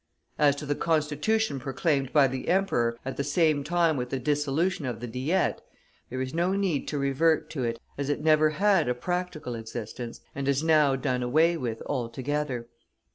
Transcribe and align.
As 0.39 0.55
to 0.55 0.65
the 0.65 0.73
Constitution 0.73 1.59
proclaimed 1.59 2.11
by 2.11 2.25
the 2.27 2.47
Emperor 2.47 2.97
at 3.05 3.17
the 3.17 3.23
same 3.23 3.63
time 3.63 3.97
with 3.97 4.09
the 4.09 4.17
dissolution 4.17 4.87
of 4.87 4.99
the 4.99 5.05
Diet, 5.05 5.61
there 6.09 6.19
is 6.21 6.33
no 6.33 6.53
need 6.53 6.87
to 6.87 6.97
revert 6.97 7.51
to 7.51 7.63
it, 7.63 7.79
as 7.99 8.09
it 8.09 8.19
never 8.23 8.49
had 8.49 8.89
a 8.89 8.95
practical 8.95 9.53
existence, 9.53 10.21
and 10.33 10.47
is 10.47 10.63
now 10.63 10.95
done 10.95 11.21
away 11.21 11.55
with 11.55 11.83
altogether. 11.85 12.67